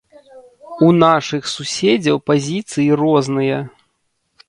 [0.87, 3.65] У нашых суседзяў пазіцыі розныя.